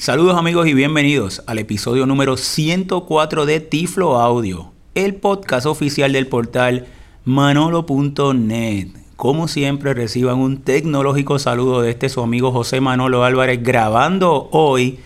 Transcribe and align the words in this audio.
Saludos 0.00 0.38
amigos 0.38 0.66
y 0.66 0.72
bienvenidos 0.72 1.42
al 1.46 1.58
episodio 1.58 2.06
número 2.06 2.38
104 2.38 3.44
de 3.44 3.60
Tiflo 3.60 4.18
Audio, 4.18 4.72
el 4.94 5.14
podcast 5.14 5.66
oficial 5.66 6.14
del 6.14 6.26
portal 6.26 6.86
manolo.net. 7.26 8.88
Como 9.16 9.46
siempre 9.46 9.92
reciban 9.92 10.38
un 10.38 10.62
tecnológico 10.62 11.38
saludo 11.38 11.82
de 11.82 11.90
este 11.90 12.08
su 12.08 12.22
amigo 12.22 12.50
José 12.50 12.80
Manolo 12.80 13.24
Álvarez 13.24 13.62
grabando 13.62 14.48
hoy 14.52 15.00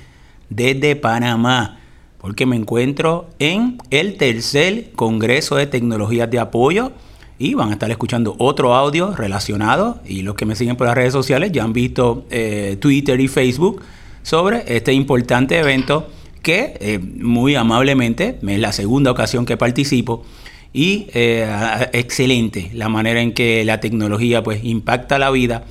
desde 0.48 0.95
Panamá, 0.95 1.80
porque 2.18 2.46
me 2.46 2.54
encuentro 2.54 3.26
en 3.40 3.79
el 3.90 4.16
tercer 4.16 4.92
Congreso 4.92 5.56
de 5.56 5.66
Tecnologías 5.66 6.30
de 6.30 6.38
Apoyo 6.38 6.92
y 7.36 7.54
van 7.54 7.70
a 7.70 7.72
estar 7.72 7.90
escuchando 7.90 8.36
otro 8.38 8.76
audio 8.76 9.12
relacionado 9.12 9.98
y 10.06 10.22
los 10.22 10.36
que 10.36 10.46
me 10.46 10.54
siguen 10.54 10.76
por 10.76 10.86
las 10.86 10.95
redes 10.95 11.12
sociales 11.12 11.50
ya 11.50 11.64
han 11.64 11.72
visto 11.72 12.26
eh, 12.30 12.76
Twitter 12.79 13.20
y 13.20 13.26
Facebook 13.26 13.82
sobre 14.25 14.64
este 14.75 14.93
importante 14.93 15.56
evento 15.59 16.11
que 16.43 16.77
eh, 16.80 16.98
muy 16.98 17.55
amablemente 17.55 18.38
es 18.45 18.59
la 18.59 18.73
segunda 18.73 19.12
ocasión 19.12 19.47
que 19.47 19.56
participo 19.56 20.24
y 20.73 21.06
eh, 21.14 21.48
excelente 21.92 22.70
la 22.74 22.88
manera 22.88 23.20
en 23.20 23.33
que 23.33 23.64
la 23.64 23.78
tecnología 23.78 24.42
pues 24.42 24.64
impacta 24.64 25.19
la 25.20 25.30
vida 25.30 25.64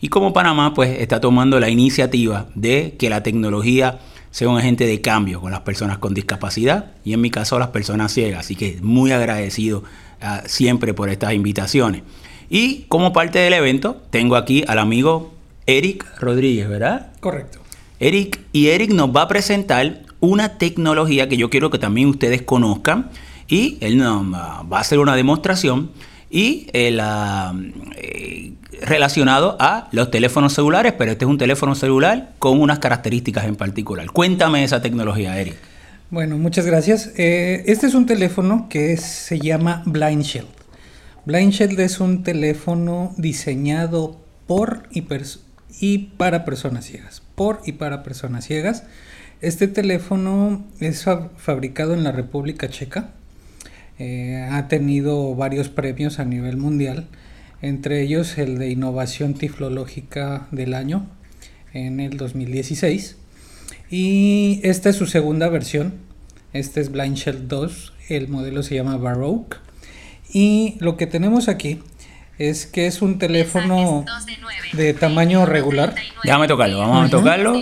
y 0.00 0.08
como 0.08 0.32
Panamá 0.32 0.74
pues 0.74 0.98
está 1.00 1.20
tomando 1.20 1.60
la 1.60 1.68
iniciativa 1.68 2.48
de 2.54 2.96
que 2.98 3.10
la 3.10 3.22
tecnología 3.22 4.00
sea 4.30 4.48
un 4.48 4.58
agente 4.58 4.86
de 4.86 5.00
cambio 5.00 5.40
con 5.40 5.50
las 5.50 5.60
personas 5.60 5.98
con 5.98 6.14
discapacidad 6.14 6.92
y 7.04 7.12
en 7.12 7.20
mi 7.20 7.30
caso 7.30 7.58
las 7.58 7.68
personas 7.68 8.12
ciegas. 8.12 8.40
Así 8.40 8.54
que 8.54 8.78
muy 8.82 9.12
agradecido 9.12 9.82
ah, 10.20 10.42
siempre 10.46 10.94
por 10.94 11.08
estas 11.08 11.32
invitaciones. 11.32 12.02
Y 12.50 12.84
como 12.88 13.12
parte 13.12 13.38
del 13.38 13.52
evento 13.54 14.00
tengo 14.10 14.36
aquí 14.36 14.64
al 14.66 14.78
amigo 14.78 15.34
Eric 15.66 16.06
Rodríguez 16.20 16.68
verdad 16.68 17.12
correcto 17.20 17.67
Eric, 18.00 18.40
y 18.52 18.68
Eric 18.68 18.92
nos 18.92 19.14
va 19.14 19.22
a 19.22 19.28
presentar 19.28 20.02
una 20.20 20.58
tecnología 20.58 21.28
que 21.28 21.36
yo 21.36 21.50
quiero 21.50 21.70
que 21.70 21.78
también 21.78 22.08
ustedes 22.08 22.42
conozcan 22.42 23.10
y 23.48 23.78
él 23.80 23.98
nos 23.98 24.32
va 24.32 24.78
a 24.78 24.80
hacer 24.80 24.98
una 24.98 25.16
demostración 25.16 25.90
y 26.30 26.68
eh, 26.72 26.96
eh, 27.96 28.52
relacionado 28.82 29.56
a 29.58 29.88
los 29.92 30.10
teléfonos 30.10 30.52
celulares, 30.52 30.92
pero 30.96 31.12
este 31.12 31.24
es 31.24 31.30
un 31.30 31.38
teléfono 31.38 31.74
celular 31.74 32.32
con 32.38 32.60
unas 32.60 32.78
características 32.78 33.46
en 33.46 33.56
particular. 33.56 34.10
Cuéntame 34.10 34.62
esa 34.62 34.82
tecnología, 34.82 35.38
Eric. 35.40 35.56
Bueno, 36.10 36.38
muchas 36.38 36.66
gracias. 36.66 37.12
Eh, 37.16 37.64
este 37.66 37.86
es 37.86 37.94
un 37.94 38.06
teléfono 38.06 38.68
que 38.68 38.96
se 38.96 39.38
llama. 39.38 39.82
Blind 39.86 40.22
Shield 40.22 41.80
es 41.80 42.00
un 42.00 42.22
teléfono 42.22 43.12
diseñado 43.16 44.18
por 44.46 44.84
y, 44.90 45.02
y 45.80 45.98
para 46.16 46.44
personas 46.44 46.84
ciegas 46.86 47.22
por 47.38 47.60
y 47.64 47.72
para 47.72 48.02
personas 48.02 48.44
ciegas. 48.44 48.82
Este 49.40 49.68
teléfono 49.68 50.66
es 50.80 51.06
fabricado 51.36 51.94
en 51.94 52.02
la 52.02 52.10
República 52.10 52.68
Checa. 52.68 53.10
Eh, 54.00 54.46
ha 54.50 54.66
tenido 54.66 55.34
varios 55.36 55.68
premios 55.68 56.18
a 56.18 56.24
nivel 56.24 56.56
mundial, 56.56 57.06
entre 57.62 58.02
ellos 58.02 58.38
el 58.38 58.58
de 58.58 58.70
innovación 58.70 59.34
tiflológica 59.34 60.48
del 60.50 60.74
año 60.74 61.06
en 61.72 62.00
el 62.00 62.16
2016. 62.16 63.16
Y 63.88 64.60
esta 64.64 64.90
es 64.90 64.96
su 64.96 65.06
segunda 65.06 65.48
versión. 65.48 65.94
Este 66.52 66.80
es 66.80 66.90
Blind 66.90 67.16
Shell 67.16 67.46
2. 67.46 67.92
El 68.08 68.28
modelo 68.28 68.64
se 68.64 68.74
llama 68.74 68.96
Baroque. 68.96 69.58
Y 70.32 70.76
lo 70.80 70.96
que 70.96 71.06
tenemos 71.06 71.48
aquí 71.48 71.80
es 72.38 72.66
que 72.66 72.86
es 72.86 73.02
un 73.02 73.18
teléfono 73.18 74.04
de 74.72 74.94
tamaño 74.94 75.44
regular. 75.44 75.94
Déjame 76.22 76.46
tocarlo, 76.46 76.78
vamos 76.78 77.06
a 77.06 77.10
tocarlo. 77.10 77.60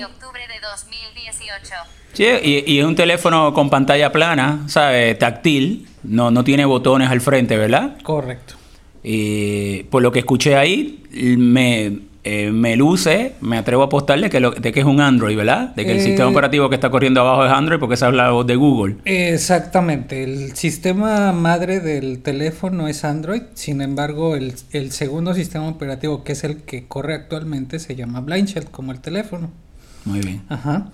Sí, 2.13 2.25
y, 2.43 2.79
es 2.79 2.85
un 2.85 2.97
teléfono 2.97 3.53
con 3.53 3.69
pantalla 3.69 4.11
plana, 4.11 4.65
¿sabe? 4.69 5.15
Táctil, 5.15 5.87
no, 6.03 6.31
no 6.31 6.45
tiene 6.45 6.65
botones 6.65 7.11
al 7.11 7.21
frente, 7.21 7.57
¿verdad? 7.57 7.99
Correcto. 8.03 8.55
Y 9.03 9.85
por 9.85 10.03
lo 10.03 10.11
que 10.13 10.21
escuché 10.21 10.57
ahí, 10.57 11.03
me, 11.13 11.99
eh, 12.29 12.51
me 12.51 12.75
luce, 12.75 13.35
me 13.41 13.57
atrevo 13.57 13.83
a 13.83 13.87
apostarle 13.87 14.29
que 14.29 14.41
de 14.41 14.73
que 14.73 14.81
es 14.81 14.85
un 14.85 15.01
Android, 15.01 15.37
¿verdad? 15.37 15.73
De 15.77 15.85
que 15.85 15.93
el 15.93 16.01
sistema 16.01 16.29
eh, 16.29 16.33
operativo 16.33 16.69
que 16.69 16.75
está 16.75 16.91
corriendo 16.91 17.21
abajo 17.21 17.47
es 17.47 17.53
Android 17.53 17.79
porque 17.79 17.95
esa 17.95 18.09
es 18.09 18.15
la 18.15 18.33
voz 18.33 18.45
de 18.49 18.57
Google. 18.57 18.97
Exactamente, 19.05 20.25
el 20.25 20.57
sistema 20.57 21.31
madre 21.31 21.79
del 21.79 22.23
teléfono 22.23 22.89
es 22.89 23.05
Android, 23.05 23.43
sin 23.55 23.81
embargo 23.81 24.35
el, 24.35 24.57
segundo 24.91 25.35
sistema 25.35 25.69
operativo 25.69 26.25
que 26.25 26.33
es 26.33 26.43
el 26.43 26.63
que 26.63 26.89
corre 26.89 27.15
actualmente 27.15 27.79
se 27.79 27.95
llama 27.95 28.21
Blindshell 28.23 28.65
como 28.73 28.91
el 28.91 28.99
teléfono. 28.99 29.53
Muy 30.05 30.19
bien. 30.19 30.43
Ajá. 30.49 30.89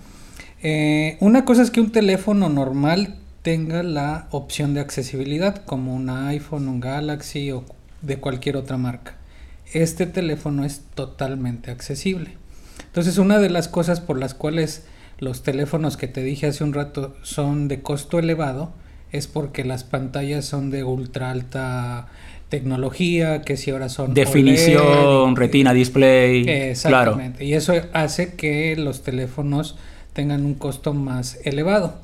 Eh, 0.61 1.17
una 1.19 1.45
cosa 1.45 1.63
es 1.63 1.71
que 1.71 1.81
un 1.81 1.91
teléfono 1.91 2.47
normal 2.47 3.15
tenga 3.41 3.81
la 3.81 4.27
opción 4.29 4.75
de 4.75 4.81
accesibilidad 4.81 5.65
como 5.65 5.95
un 5.95 6.11
iPhone, 6.11 6.67
un 6.67 6.79
Galaxy 6.79 7.49
o 7.49 7.65
de 8.03 8.17
cualquier 8.17 8.55
otra 8.55 8.77
marca 8.77 9.15
este 9.73 10.05
teléfono 10.05 10.65
es 10.65 10.81
totalmente 10.93 11.71
accesible. 11.71 12.37
Entonces, 12.85 13.17
una 13.17 13.39
de 13.39 13.49
las 13.49 13.67
cosas 13.67 13.99
por 13.99 14.19
las 14.19 14.33
cuales 14.33 14.85
los 15.19 15.43
teléfonos 15.43 15.97
que 15.97 16.07
te 16.07 16.23
dije 16.23 16.47
hace 16.47 16.63
un 16.63 16.73
rato 16.73 17.15
son 17.23 17.67
de 17.67 17.81
costo 17.81 18.19
elevado 18.19 18.73
es 19.11 19.27
porque 19.27 19.63
las 19.63 19.83
pantallas 19.83 20.45
son 20.45 20.71
de 20.71 20.83
ultra 20.83 21.31
alta 21.31 22.07
tecnología, 22.49 23.41
que 23.41 23.57
si 23.57 23.71
ahora 23.71 23.89
son 23.89 24.13
definición, 24.13 25.35
retina 25.35 25.73
display, 25.73 26.47
exactamente, 26.47 27.45
y 27.45 27.53
eso 27.53 27.73
hace 27.93 28.35
que 28.35 28.75
los 28.75 29.01
teléfonos 29.01 29.77
tengan 30.13 30.45
un 30.45 30.53
costo 30.55 30.93
más 30.93 31.39
elevado. 31.45 31.95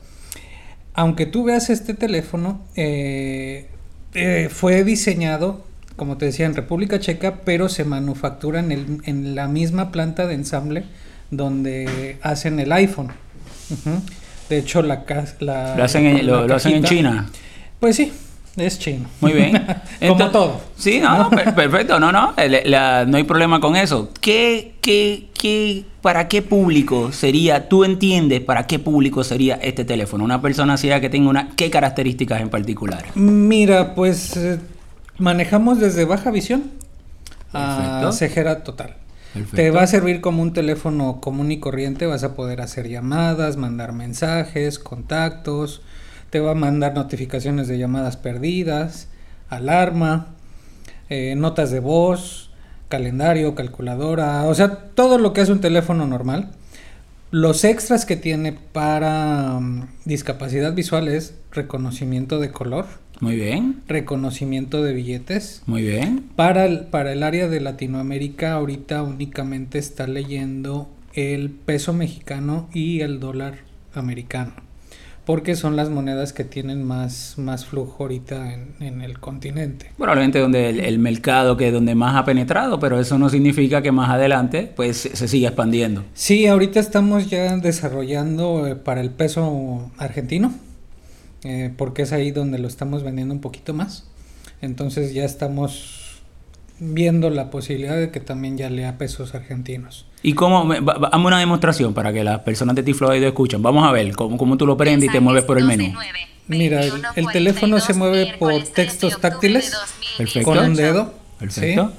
Aunque 0.93 1.25
tú 1.25 1.43
veas 1.43 1.69
este 1.69 1.93
teléfono, 1.93 2.61
eh, 2.75 3.67
eh, 4.13 4.49
fue 4.51 4.83
diseñado 4.83 5.63
como 5.99 6.17
te 6.17 6.25
decía, 6.25 6.47
en 6.47 6.55
República 6.55 6.99
Checa, 6.99 7.41
pero 7.45 7.69
se 7.69 7.85
manufactura 7.85 8.59
en, 8.59 9.01
en 9.03 9.35
la 9.35 9.47
misma 9.47 9.91
planta 9.91 10.25
de 10.25 10.33
ensamble 10.33 10.85
donde 11.29 12.17
hacen 12.21 12.59
el 12.59 12.71
iPhone. 12.71 13.11
De 14.49 14.57
hecho, 14.57 14.81
la, 14.81 15.05
la, 15.39 15.75
lo 15.75 15.83
hacen, 15.83 16.05
en, 16.05 16.25
lo, 16.25 16.55
hacen 16.55 16.73
en 16.73 16.83
China. 16.83 17.29
Pues 17.79 17.95
sí, 17.95 18.11
es 18.57 18.79
chino. 18.79 19.07
Muy 19.21 19.33
bien. 19.33 19.63
Como 20.07 20.29
todo. 20.31 20.61
Sí, 20.75 20.99
no, 20.99 21.29
perfecto, 21.29 21.99
no, 21.99 22.11
no, 22.11 22.33
no 22.33 23.17
hay 23.17 23.23
problema 23.23 23.59
con 23.59 23.75
eso. 23.75 24.09
¿Qué, 24.19 24.73
qué, 24.81 25.27
qué, 25.33 25.85
¿Para 26.01 26.27
qué 26.27 26.41
público 26.41 27.11
sería, 27.11 27.69
tú 27.69 27.83
entiendes, 27.83 28.41
para 28.41 28.65
qué 28.65 28.79
público 28.79 29.23
sería 29.23 29.55
este 29.61 29.85
teléfono? 29.85 30.23
Una 30.23 30.41
persona 30.41 30.77
ciega 30.77 30.99
que 30.99 31.09
tenga 31.09 31.29
una, 31.29 31.49
¿qué 31.55 31.69
características 31.69 32.41
en 32.41 32.49
particular? 32.49 33.05
Mira, 33.15 33.93
pues 33.93 34.35
eh, 34.35 34.59
manejamos 35.19 35.79
desde 35.79 36.05
baja 36.05 36.31
visión 36.31 36.71
a 37.53 38.09
cejera 38.11 38.63
total. 38.63 38.95
Te 39.53 39.69
va 39.69 39.83
a 39.83 39.87
servir 39.87 40.21
como 40.21 40.41
un 40.41 40.53
teléfono 40.53 41.21
común 41.21 41.51
y 41.51 41.59
corriente, 41.59 42.07
vas 42.07 42.23
a 42.23 42.33
poder 42.33 42.61
hacer 42.61 42.89
llamadas, 42.89 43.57
mandar 43.57 43.93
mensajes, 43.93 44.79
contactos, 44.79 45.81
te 46.31 46.39
va 46.39 46.51
a 46.51 46.55
mandar 46.55 46.95
notificaciones 46.95 47.67
de 47.67 47.77
llamadas 47.77 48.17
perdidas, 48.17 49.07
alarma, 49.49 50.29
eh, 51.09 51.35
notas 51.35 51.69
de 51.69 51.79
voz, 51.79 52.49
calendario, 52.87 53.53
calculadora, 53.53 54.45
o 54.45 54.55
sea, 54.55 54.75
todo 54.95 55.19
lo 55.19 55.31
que 55.31 55.41
hace 55.41 55.51
un 55.51 55.61
teléfono 55.61 56.07
normal. 56.07 56.49
Los 57.31 57.63
extras 57.63 58.05
que 58.05 58.15
tiene 58.15 58.53
para 58.53 59.59
mm, 59.59 59.89
discapacidad 60.05 60.73
visual 60.73 61.07
es 61.07 61.35
reconocimiento 61.51 62.39
de 62.39 62.51
color 62.51 62.87
muy 63.19 63.35
bien. 63.35 63.81
Reconocimiento 63.87 64.81
de 64.81 64.93
billetes. 64.93 65.61
Muy 65.65 65.81
bien. 65.81 66.29
Para 66.35 66.65
el, 66.65 66.85
para 66.85 67.11
el 67.11 67.23
área 67.23 67.47
de 67.47 67.59
Latinoamérica, 67.59 68.53
ahorita 68.53 69.03
únicamente 69.03 69.77
está 69.77 70.07
leyendo 70.07 70.89
el 71.13 71.49
peso 71.49 71.93
mexicano 71.93 72.69
y 72.73 73.01
el 73.01 73.19
dólar 73.19 73.59
americano. 73.93 74.53
Porque 75.25 75.55
son 75.55 75.75
las 75.75 75.91
monedas 75.91 76.33
que 76.33 76.43
tienen 76.43 76.83
más, 76.83 77.35
más 77.37 77.65
flujo 77.65 78.03
ahorita 78.03 78.51
en, 78.79 79.01
el 79.01 79.19
continente. 79.19 79.91
Probablemente 79.95 80.39
donde 80.39 80.69
el, 80.69 80.97
mercado 80.97 81.55
que 81.55 81.71
donde 81.71 81.93
más 81.93 82.15
ha 82.15 82.25
penetrado, 82.25 82.79
pero 82.79 82.99
eso 82.99 83.19
no 83.19 83.29
significa 83.29 83.83
que 83.83 83.91
más 83.91 84.09
adelante 84.09 84.71
pues 84.75 84.97
se, 84.97 85.27
siga 85.27 85.49
expandiendo. 85.49 86.03
Sí, 86.15 86.47
ahorita 86.47 86.79
estamos 86.79 87.29
ya 87.29 87.55
desarrollando 87.57 88.65
eh, 88.65 88.75
para 88.75 89.01
el 89.01 89.11
peso 89.11 89.91
argentino 89.99 90.51
eh, 91.43 91.73
porque 91.77 92.03
es 92.03 92.11
ahí 92.11 92.31
donde 92.31 92.59
lo 92.59 92.67
estamos 92.67 93.03
vendiendo 93.03 93.33
un 93.33 93.41
poquito 93.41 93.73
más. 93.73 94.05
Entonces 94.61 95.13
ya 95.13 95.23
estamos 95.25 96.21
viendo 96.79 97.29
la 97.29 97.49
posibilidad 97.49 97.97
de 97.97 98.11
que 98.11 98.19
también 98.19 98.57
ya 98.57 98.69
lea 98.69 98.97
pesos 98.97 99.35
argentinos. 99.35 100.05
¿Y 100.21 100.33
cómo? 100.33 100.71
Hazme 100.71 101.25
una 101.25 101.39
demostración 101.39 101.93
para 101.93 102.11
que 102.11 102.23
las 102.23 102.39
personas 102.39 102.75
de 102.75 102.83
Tifloido 102.83 103.27
escuchen. 103.27 103.61
Vamos 103.61 103.87
a 103.87 103.91
ver 103.91 104.15
cómo, 104.15 104.37
cómo 104.37 104.57
tú 104.57 104.65
lo 104.65 104.75
prendes 104.75 105.09
y 105.09 105.11
te 105.11 105.19
mueves 105.19 105.43
por 105.43 105.57
el 105.57 105.65
menú. 105.65 105.93
Mira, 106.47 106.81
el, 107.15 107.27
teléfono 107.27 107.79
se 107.79 107.93
mueve 107.93 108.35
por 108.39 108.63
textos 108.63 109.21
táctiles 109.21 109.71
con 110.43 110.57
un 110.57 110.73
dedo. 110.73 111.13
Perfecto. 111.37 111.93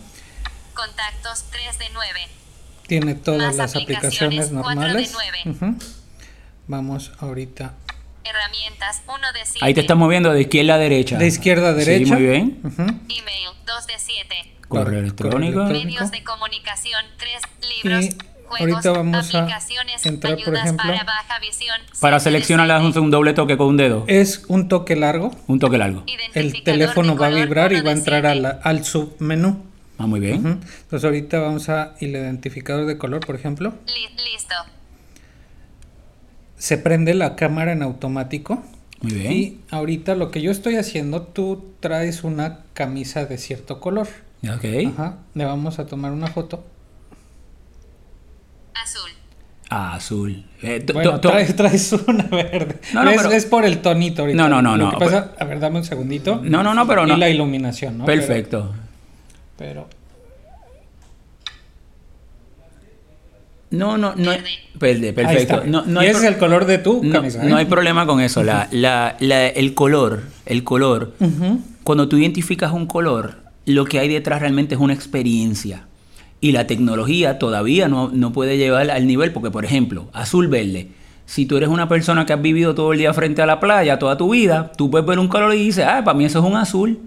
Contactos 0.75 1.45
3 1.51 1.79
de 1.79 1.85
9. 1.95 2.21
Tiene 2.89 3.15
todas 3.15 3.57
las 3.57 3.77
aplicaciones, 3.77 4.51
normales. 4.51 5.15
Vamos 6.67 7.13
ahorita. 7.21 7.75
Herramientas 8.25 9.03
1 9.07 9.17
de 9.33 9.41
7. 9.45 9.59
Ahí 9.65 9.75
te 9.75 9.81
estás 9.81 9.97
moviendo 9.97 10.33
de 10.33 10.43
izquierda 10.43 10.75
a 10.75 10.79
derecha. 10.79 11.17
De 11.19 11.27
izquierda 11.27 11.69
a 11.69 11.73
derecha. 11.73 12.05
Sí, 12.07 12.13
muy 12.13 12.23
bien. 12.23 12.61
Ujú. 12.65 12.83
Email 12.83 13.49
2 13.67 13.87
de 13.87 13.95
7. 13.99 14.37
Correo 14.69 15.01
electrónico. 15.01 15.65
Medios 15.65 16.11
de 16.11 16.23
comunicación 16.23 17.03
3. 17.19 17.31
Libros. 17.85 18.05
Y 18.05 18.09
Juegos, 18.51 18.73
ahorita 18.85 18.91
vamos 18.91 19.35
a 19.35 19.39
aplicaciones, 19.39 20.05
entrar, 20.07 20.33
por 20.35 20.43
ayudas 20.43 20.65
ejemplo, 20.65 20.91
para 20.93 21.05
baja 21.05 21.39
visión. 21.39 21.77
Para 22.01 22.19
7 22.19 22.31
de 22.31 22.37
seleccionar 22.39 22.67
le 22.67 22.73
das 22.75 22.83
un, 22.83 22.89
7. 22.93 23.01
un 23.01 23.11
doble 23.13 23.33
toque 23.33 23.57
con 23.57 23.69
un 23.69 23.77
dedo. 23.77 24.05
Es 24.09 24.43
un 24.49 24.69
toque 24.69 24.97
largo. 24.97 25.31
Un 25.47 25.61
toque 25.61 25.79
largo. 25.79 26.05
El 26.35 26.63
teléfono 26.65 27.17
va 27.17 27.27
a 27.27 27.31
vibrar 27.31 27.73
y 27.73 27.77
1 27.77 27.85
va 27.85 27.91
a 27.91 27.95
entrar 27.95 28.27
a 28.27 28.31
7. 28.33 28.41
la- 28.43 28.61
al 28.65 28.85
submenú. 28.85 29.65
Ah, 29.99 30.07
muy 30.07 30.19
bien. 30.19 30.39
Ujú. 30.41 30.49
Entonces 30.83 31.05
ahorita 31.05 31.39
vamos 31.41 31.69
a 31.69 31.95
el 32.01 32.11
identificador 32.11 32.87
de 32.87 32.99
color, 32.99 33.25
por 33.25 33.37
ejemplo. 33.37 33.73
Li- 33.87 34.09
listo. 34.33 34.55
Se 36.61 36.77
prende 36.77 37.15
la 37.15 37.37
cámara 37.37 37.73
en 37.73 37.83
automático. 37.83 38.63
Muy 39.01 39.15
bien. 39.15 39.33
Y 39.33 39.61
ahorita 39.71 40.15
lo 40.15 40.31
que 40.31 40.43
yo 40.43 40.51
estoy 40.51 40.77
haciendo, 40.77 41.23
tú 41.23 41.73
traes 41.81 42.23
una 42.23 42.61
camisa 42.75 43.25
de 43.25 43.39
cierto 43.39 43.81
color. 43.81 44.09
Ok. 44.45 44.65
Ajá. 44.93 45.17
Le 45.35 45.47
vamos 45.47 45.79
a 45.79 45.87
tomar 45.87 46.13
una 46.13 46.27
foto. 46.27 46.63
Azul. 48.75 49.11
Ah, 49.71 49.95
azul. 49.95 50.45
Eh, 50.63 50.85
Bueno, 50.93 51.19
traes, 51.21 51.57
traes 51.57 51.93
una 51.93 52.25
verde. 52.25 52.79
No, 52.93 53.05
no, 53.05 53.11
es, 53.11 53.23
pero- 53.23 53.33
es 53.35 53.47
por 53.47 53.65
el 53.65 53.81
tonito 53.81 54.23
ahorita. 54.23 54.37
No, 54.37 54.49
no, 54.49 54.61
no, 54.61 54.77
Lo 54.77 54.85
no, 54.93 54.99
que 54.99 55.05
pasa, 55.07 55.33
a 55.39 55.45
ver, 55.45 55.61
dame 55.61 55.79
un 55.79 55.85
segundito. 55.85 56.41
No, 56.43 56.63
no, 56.63 56.75
no, 56.75 56.87
pero 56.87 57.07
no. 57.07 57.15
Y 57.17 57.19
la 57.19 57.31
iluminación, 57.31 57.97
¿no? 57.99 58.05
Pero- 58.05 58.21
Perfecto. 58.21 58.75
Pero, 59.57 59.89
No, 63.71 63.97
no, 63.97 64.15
no. 64.17 64.31
Verde. 64.75 65.13
Perfecto. 65.13 65.63
No, 65.67 65.85
no 65.87 66.03
y 66.03 66.07
hay 66.07 66.11
ese 66.11 66.21
es 66.21 66.33
el 66.33 66.39
color 66.39 66.65
de 66.65 66.79
tu 66.79 67.03
no, 67.05 67.13
camisa. 67.13 67.43
no 67.45 67.57
¿eh? 67.57 67.61
hay 67.61 67.67
problema 67.67 68.07
con 68.07 68.21
eso. 68.21 68.43
La, 68.43 68.69
la, 68.73 69.17
la- 69.21 69.47
el 69.49 69.75
color, 69.75 70.23
el 70.47 70.65
color, 70.65 71.15
cuando 71.85 72.09
tú 72.09 72.17
identificas 72.17 72.73
un 72.73 72.87
color, 72.87 73.37
lo 73.67 73.85
que 73.85 73.99
hay 74.01 74.09
detrás 74.09 74.41
realmente 74.41 74.75
es 74.75 74.81
una 74.81 74.93
experiencia. 74.95 75.87
Y 76.41 76.53
la 76.53 76.67
tecnología 76.67 77.39
todavía 77.39 77.87
no, 77.89 78.09
no 78.13 78.33
puede 78.33 78.57
llevar 78.57 78.91
al 78.91 79.07
nivel, 79.07 79.31
porque 79.33 79.51
por 79.51 79.65
ejemplo, 79.65 80.09
azul 80.13 80.49
verde. 80.49 80.89
Si 81.27 81.47
tú 81.47 81.57
eres 81.59 81.69
una 81.69 81.89
persona 81.89 82.27
que 82.27 82.33
has 82.33 82.43
vivido 82.43 82.75
todo 82.75 82.93
el 82.93 82.99
día 82.99 83.13
frente 83.15 83.41
a 83.43 83.47
la 83.47 83.61
playa 83.61 83.99
toda 84.01 84.17
tu 84.17 84.31
vida, 84.31 84.73
tú 84.77 84.91
puedes 84.91 85.07
ver 85.07 85.19
un 85.21 85.29
color 85.29 85.55
y 85.55 85.59
dices, 85.67 85.85
ah, 85.87 86.03
para 86.05 86.17
mí 86.19 86.25
eso 86.25 86.41
es 86.41 86.45
un 86.45 86.57
azul. 86.57 86.99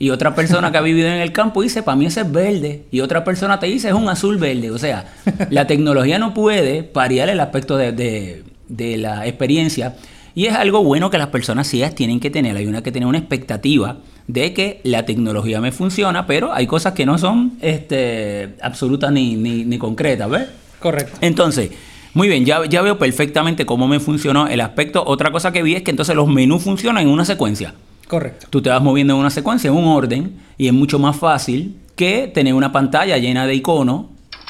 Y 0.00 0.10
otra 0.10 0.34
persona 0.34 0.70
que 0.70 0.78
ha 0.78 0.82
vivido 0.82 1.08
en 1.08 1.14
el 1.20 1.32
campo 1.32 1.60
dice, 1.62 1.82
para 1.82 1.96
mí 1.96 2.06
ese 2.06 2.20
es 2.20 2.30
verde. 2.32 2.84
Y 2.92 3.00
otra 3.00 3.24
persona 3.24 3.58
te 3.58 3.66
dice, 3.66 3.88
es 3.88 3.94
un 3.94 4.08
azul 4.08 4.36
verde. 4.38 4.70
O 4.70 4.78
sea, 4.78 5.06
la 5.50 5.66
tecnología 5.66 6.18
no 6.18 6.34
puede 6.34 6.84
parear 6.84 7.28
el 7.28 7.40
aspecto 7.40 7.76
de, 7.76 7.92
de- 7.92 8.44
de 8.68 8.96
la 8.98 9.26
experiencia. 9.26 9.96
Y 10.34 10.46
es 10.46 10.54
algo 10.54 10.84
bueno 10.84 11.10
que 11.10 11.18
las 11.18 11.28
personas 11.28 11.66
ciegas 11.66 11.94
tienen 11.96 12.20
que 12.20 12.30
tener. 12.30 12.56
Hay 12.56 12.66
una 12.66 12.82
que 12.82 12.92
tener 12.92 13.08
una 13.08 13.18
expectativa 13.18 13.96
de 14.28 14.52
que 14.52 14.80
la 14.84 15.04
tecnología 15.04 15.60
me 15.60 15.72
funciona, 15.72 16.26
pero 16.26 16.52
hay 16.52 16.66
cosas 16.68 16.92
que 16.92 17.04
no 17.06 17.18
son 17.18 17.54
este, 17.60 18.50
absolutas 18.62 19.10
ni, 19.10 19.34
ni, 19.34 19.64
ni 19.64 19.78
concretas, 19.78 20.28
¿ves? 20.30 20.46
Correcto. 20.78 21.16
Entonces, 21.22 21.70
muy 22.14 22.28
bien, 22.28 22.44
ya, 22.44 22.64
ya 22.66 22.82
veo 22.82 22.98
perfectamente 22.98 23.66
cómo 23.66 23.88
me 23.88 23.98
funcionó 23.98 24.46
el 24.46 24.60
aspecto. 24.60 25.02
Otra 25.04 25.32
cosa 25.32 25.50
que 25.50 25.62
vi 25.62 25.74
es 25.74 25.82
que 25.82 25.90
entonces 25.90 26.14
los 26.14 26.28
menús 26.28 26.62
funcionan 26.62 27.02
en 27.02 27.08
una 27.08 27.24
secuencia. 27.24 27.74
Correcto. 28.08 28.46
Tú 28.50 28.60
te 28.62 28.70
vas 28.70 28.82
moviendo 28.82 29.14
en 29.14 29.20
una 29.20 29.30
secuencia, 29.30 29.68
en 29.68 29.76
un 29.76 29.84
orden, 29.86 30.36
y 30.56 30.66
es 30.66 30.72
mucho 30.72 30.98
más 30.98 31.16
fácil 31.16 31.76
que 31.94 32.26
tener 32.32 32.54
una 32.54 32.72
pantalla 32.72 33.16
llena 33.18 33.46
de 33.46 33.54
iconos 33.54 34.06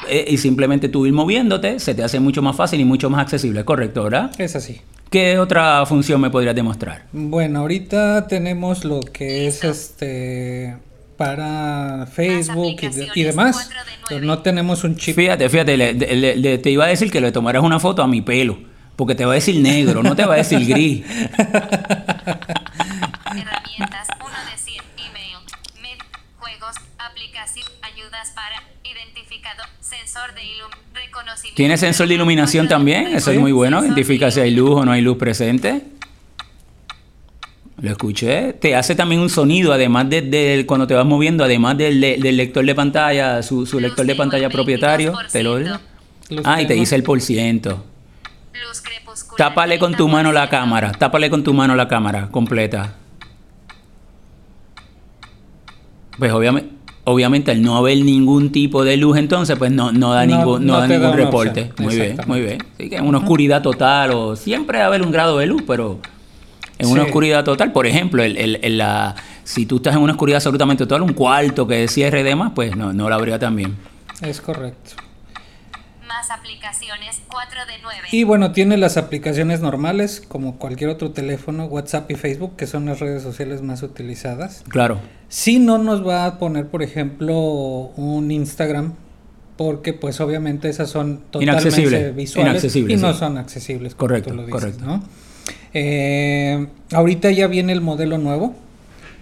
eh, 0.07 0.25
y 0.29 0.37
simplemente 0.37 0.87
tú 0.89 1.05
ir 1.05 1.13
moviéndote, 1.13 1.79
se 1.79 1.93
te 1.93 2.03
hace 2.03 2.19
mucho 2.19 2.41
más 2.41 2.55
fácil 2.55 2.79
y 2.79 2.85
mucho 2.85 3.09
más 3.09 3.21
accesible, 3.21 3.63
¿correcto? 3.65 4.03
¿Verdad? 4.03 4.31
Es 4.39 4.55
así. 4.55 4.79
¿Qué 5.09 5.37
otra 5.39 5.85
función 5.85 6.21
me 6.21 6.29
podrías 6.29 6.55
demostrar? 6.55 7.03
Bueno, 7.11 7.59
ahorita 7.59 8.27
tenemos 8.27 8.85
lo 8.85 8.99
que 9.01 9.47
es 9.47 9.63
este 9.63 10.77
para 11.17 12.07
Facebook 12.13 12.77
y, 12.81 12.87
de- 12.87 13.03
y 13.15 13.25
aplicaciones, 13.25 13.25
demás. 13.35 13.69
de 14.09 14.21
no 14.21 14.39
tenemos 14.39 14.83
un 14.85 14.95
chip. 14.95 15.15
Fíjate, 15.15 15.49
fíjate, 15.49 15.75
le- 15.75 15.93
le- 15.93 16.35
le- 16.37 16.57
te 16.59 16.69
iba 16.71 16.85
a 16.85 16.87
decir 16.87 17.11
que 17.11 17.19
le 17.19 17.31
tomaras 17.33 17.61
una 17.63 17.79
foto 17.79 18.01
a 18.03 18.07
mi 18.07 18.21
pelo, 18.21 18.57
porque 18.95 19.15
te 19.15 19.25
va 19.25 19.31
a 19.31 19.35
decir 19.35 19.59
negro, 19.59 20.01
no 20.03 20.15
te 20.15 20.23
va 20.25 20.35
a 20.35 20.37
decir 20.37 20.65
gris. 20.65 21.03
Herramientas 23.29 24.07
1 24.19 24.29
de 24.29 24.57
7. 24.57 24.83
Email. 24.97 25.37
Med. 25.81 25.97
Juegos. 26.37 26.75
Aplicación. 27.19 27.65
Ayudas 27.81 28.31
para. 28.33 28.63
Identificador. 28.83 29.65
Sensor 29.81 30.33
de. 30.35 30.41
Reconocimiento. 30.93 31.55
¿Tiene 31.55 31.77
sensor 31.77 32.07
de 32.07 32.13
iluminación 32.15 32.67
también? 32.67 33.07
Eso 33.07 33.31
es 33.31 33.39
muy 33.39 33.51
bueno, 33.51 33.83
identifica 33.83 34.31
si 34.31 34.39
hay 34.39 34.51
luz 34.51 34.71
o 34.81 34.85
no 34.85 34.91
hay 34.93 35.01
luz 35.01 35.17
presente. 35.17 35.83
Lo 37.81 37.91
escuché. 37.91 38.53
Te 38.53 38.75
hace 38.75 38.95
también 38.95 39.21
un 39.21 39.29
sonido, 39.29 39.71
además 39.73 40.09
de, 40.09 40.21
de- 40.21 40.65
cuando 40.65 40.85
te 40.87 40.93
vas 40.93 41.05
moviendo, 41.05 41.43
además 41.43 41.77
del, 41.77 41.99
de- 42.01 42.17
del 42.17 42.37
lector 42.37 42.65
de 42.65 42.75
pantalla, 42.75 43.41
su, 43.43 43.65
su 43.65 43.79
lector 43.79 44.05
de 44.05 44.15
pantalla 44.15 44.49
propietario. 44.49 45.13
Te 45.31 45.43
lo 45.43 45.57
Ah, 46.45 46.61
y 46.61 46.67
te 46.67 46.73
dice 46.75 46.95
el 46.95 47.03
por 47.03 47.19
ciento. 47.21 47.85
Tápale 49.37 49.79
con 49.79 49.95
tu 49.95 50.07
mano 50.07 50.31
la 50.31 50.45
30%. 50.47 50.49
cámara. 50.49 50.91
Tápale 50.91 51.29
con 51.29 51.43
tu 51.43 51.53
mano 51.53 51.75
la 51.75 51.87
cámara 51.87 52.29
completa. 52.29 52.95
Pues 56.17 56.31
obviamente, 56.33 56.69
obviamente 57.11 57.51
al 57.51 57.61
no 57.61 57.75
haber 57.77 57.97
ningún 58.03 58.51
tipo 58.51 58.83
de 58.83 58.97
luz 58.97 59.17
entonces, 59.17 59.57
pues 59.57 59.71
no, 59.71 59.91
no 59.91 60.13
da 60.13 60.25
No- 60.25 60.37
ningún, 60.37 60.65
no 60.65 60.73
no 60.73 60.79
da 60.79 60.87
ningún 60.87 61.13
reporte. 61.13 61.69
opción. 61.71 61.85
Muy 61.87 61.95
bien, 61.95 62.17
muy 62.27 62.41
bien. 62.41 62.57
Así 62.75 62.89
que 62.89 62.95
en 62.97 63.05
una 63.07 63.17
oscuridad 63.19 63.61
total 63.61 64.11
o 64.11 64.35
siempre 64.35 64.77
va 64.79 64.85
a 64.85 64.87
haber 64.87 65.01
un 65.01 65.11
grado 65.11 65.37
de 65.37 65.45
luz, 65.45 65.63
pero 65.67 65.99
en 66.77 66.87
una 66.89 67.03
oscuridad 67.03 67.43
total, 67.43 67.71
por 67.71 67.85
ejemplo, 67.87 68.23
el, 68.23 68.37
el- 68.37 68.59
el- 68.61 68.77
la, 68.77 69.15
si 69.43 69.65
tú 69.65 69.77
estás 69.77 69.95
en 69.95 70.01
una 70.01 70.13
oscuridad 70.13 70.37
absolutamente 70.37 70.85
total, 70.85 71.01
un 71.01 71.13
cuarto 71.13 71.67
que 71.67 71.87
cierre 71.87 72.21
y 72.21 72.23
demás, 72.23 72.51
pues 72.55 72.75
no, 72.75 72.93
no 72.93 73.09
la 73.09 73.15
habría 73.15 73.37
también. 73.39 73.75
Es 74.21 74.39
correcto. 74.41 74.91
Aplicaciones. 76.29 77.21
4 77.27 77.65
de 77.65 77.73
9. 77.81 78.07
Y 78.11 78.23
bueno, 78.23 78.51
tiene 78.51 78.77
las 78.77 78.97
aplicaciones 78.97 79.61
normales, 79.61 80.23
como 80.27 80.57
cualquier 80.57 80.89
otro 80.89 81.11
teléfono, 81.11 81.65
WhatsApp 81.65 82.09
y 82.11 82.15
Facebook, 82.15 82.55
que 82.55 82.67
son 82.67 82.85
las 82.85 82.99
redes 82.99 83.23
sociales 83.23 83.61
más 83.61 83.83
utilizadas. 83.83 84.63
Claro. 84.67 84.99
Si 85.27 85.59
no 85.59 85.77
nos 85.77 86.05
va 86.07 86.25
a 86.25 86.39
poner, 86.39 86.67
por 86.67 86.83
ejemplo, 86.83 87.35
un 87.95 88.31
Instagram, 88.31 88.93
porque 89.57 89.93
pues 89.93 90.21
obviamente 90.21 90.69
esas 90.69 90.89
son 90.89 91.17
totalmente 91.31 91.67
Inaccesible, 91.67 92.11
visuales 92.11 92.51
inaccesible, 92.51 92.93
y 92.93 92.97
no 92.97 93.13
sí. 93.13 93.19
son 93.19 93.37
accesibles. 93.37 93.95
como 93.95 94.07
Correcto, 94.07 94.29
tú 94.29 94.35
lo 94.37 94.45
dices, 94.45 94.61
correcto. 94.61 94.85
¿no? 94.85 95.03
Eh, 95.73 96.67
ahorita 96.93 97.31
ya 97.31 97.47
viene 97.47 97.73
el 97.73 97.81
modelo 97.81 98.17
nuevo. 98.17 98.55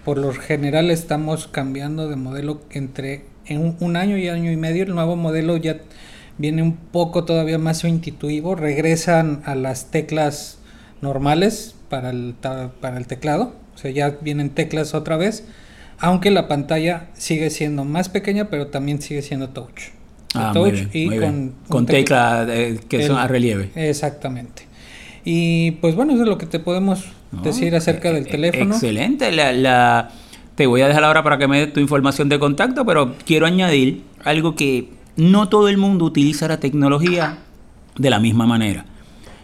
Por 0.04 0.18
lo 0.18 0.32
general 0.32 0.90
estamos 0.90 1.48
cambiando 1.48 2.08
de 2.08 2.16
modelo 2.16 2.62
entre 2.70 3.24
en 3.46 3.60
un, 3.60 3.76
un 3.80 3.96
año 3.96 4.16
y 4.16 4.28
año 4.28 4.50
y 4.50 4.56
medio. 4.56 4.84
El 4.84 4.94
nuevo 4.94 5.16
modelo 5.16 5.56
ya 5.56 5.78
viene 6.38 6.62
un 6.62 6.76
poco 6.76 7.24
todavía 7.24 7.58
más 7.58 7.84
intuitivo. 7.84 8.54
Regresan 8.54 9.42
a 9.44 9.54
las 9.54 9.90
teclas 9.90 10.58
normales 11.00 11.74
para 11.88 12.10
el, 12.10 12.34
para 12.80 12.96
el 12.98 13.06
teclado. 13.06 13.54
O 13.74 13.78
sea, 13.78 13.90
ya 13.90 14.16
vienen 14.20 14.50
teclas 14.50 14.94
otra 14.94 15.16
vez. 15.16 15.44
Aunque 16.00 16.30
la 16.30 16.46
pantalla 16.48 17.08
sigue 17.14 17.50
siendo 17.50 17.84
más 17.84 18.08
pequeña, 18.08 18.48
pero 18.50 18.68
también 18.68 19.02
sigue 19.02 19.22
siendo 19.22 19.48
touch. 19.50 19.90
Ah, 20.34 20.52
touch 20.54 20.72
bien, 20.72 20.90
y 20.92 21.18
con, 21.18 21.54
Con 21.68 21.86
tecla- 21.86 22.46
teclas 22.46 22.48
eh, 22.50 22.80
que 22.88 23.06
son 23.06 23.18
a 23.18 23.26
relieve. 23.26 23.70
Exactamente. 23.74 24.66
Y 25.24 25.72
pues 25.72 25.94
bueno, 25.96 26.12
eso 26.12 26.22
es 26.22 26.28
lo 26.28 26.38
que 26.38 26.46
te 26.46 26.58
podemos 26.60 27.04
No, 27.32 27.42
decir 27.42 27.74
acerca 27.74 28.12
del 28.12 28.26
eh, 28.26 28.30
teléfono. 28.30 28.74
Excelente. 28.74 29.32
La, 29.32 29.52
la- 29.52 30.10
te 30.54 30.66
voy 30.66 30.80
a 30.82 30.88
dejar 30.88 31.04
ahora 31.04 31.22
para 31.22 31.38
que 31.38 31.46
me 31.48 31.60
des 31.60 31.72
tu 31.72 31.80
información 31.80 32.28
de 32.28 32.38
contacto, 32.38 32.84
pero 32.84 33.14
quiero 33.24 33.46
añadir 33.46 34.02
algo 34.24 34.54
que 34.54 34.88
no 35.18 35.48
todo 35.48 35.68
el 35.68 35.76
mundo 35.76 36.06
utiliza 36.06 36.48
la 36.48 36.60
tecnología 36.60 37.38
de 37.98 38.08
la 38.08 38.20
misma 38.20 38.46
manera. 38.46 38.86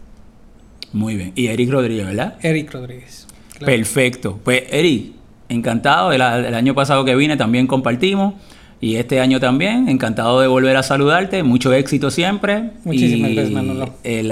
Muy 0.93 1.17
bien. 1.17 1.33
Y 1.35 1.47
Eric 1.49 1.71
Rodríguez, 1.71 2.07
¿verdad? 2.07 2.35
Eric 2.43 2.73
Rodríguez. 2.73 3.27
Claro. 3.59 3.67
Perfecto. 3.67 4.41
Pues 4.43 4.63
Eric, 4.71 5.13
encantado. 5.49 6.13
El, 6.13 6.21
el 6.21 6.55
año 6.55 6.75
pasado 6.75 7.05
que 7.05 7.15
vine 7.17 7.37
también 7.37 7.67
compartimos. 7.67 8.35
Y 8.81 8.97
este 8.97 9.21
año 9.21 9.41
también. 9.41 9.89
Encantado 9.89 10.41
de 10.41 10.47
volver 10.47 10.77
a 10.77 10.83
saludarte. 10.83 11.43
Mucho 11.43 11.73
éxito 11.73 12.11
siempre. 12.11 12.71
Muchísimas 12.85 13.31
Y, 13.31 13.35
gracias, 13.35 13.55
Manolo. 13.55 13.95
eh, 14.05 14.29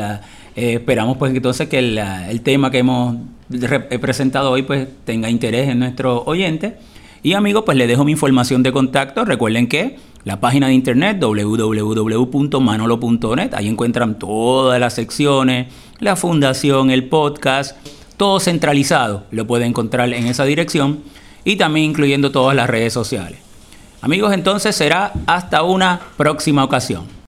eh, 0.56 0.74
esperamos 0.74 1.16
pues 1.16 1.34
entonces 1.34 1.68
que 1.68 1.82
la- 1.82 2.30
el 2.30 2.40
tema 2.42 2.70
que 2.70 2.78
hemos 2.78 3.16
eh, 3.62 3.98
presentado 3.98 4.50
hoy 4.50 4.62
pues 4.62 4.88
tenga 5.04 5.28
interés 5.30 5.68
en 5.68 5.78
nuestros 5.78 6.22
oyentes. 6.26 6.74
Y 7.22 7.32
amigos, 7.32 7.62
pues 7.64 7.78
les 7.78 7.88
dejo 7.88 8.04
mi 8.04 8.12
información 8.12 8.62
de 8.62 8.70
contacto. 8.72 9.24
Recuerden 9.24 9.66
que 9.66 9.96
la 10.24 10.40
página 10.40 10.68
de 10.68 10.74
internet 10.74 11.18
www.manolo.net, 11.20 13.54
ahí 13.54 13.68
encuentran 13.68 14.18
todas 14.18 14.78
las 14.78 14.92
secciones, 14.94 15.68
la 16.00 16.16
fundación, 16.16 16.90
el 16.90 17.08
podcast, 17.08 17.78
todo 18.16 18.40
centralizado. 18.40 19.24
Lo 19.30 19.46
pueden 19.46 19.68
encontrar 19.68 20.12
en 20.12 20.26
esa 20.26 20.44
dirección 20.44 21.02
y 21.44 21.56
también 21.56 21.90
incluyendo 21.90 22.30
todas 22.30 22.54
las 22.54 22.68
redes 22.68 22.92
sociales. 22.92 23.38
Amigos, 24.00 24.34
entonces 24.34 24.76
será 24.76 25.12
hasta 25.26 25.62
una 25.62 26.00
próxima 26.16 26.62
ocasión. 26.62 27.14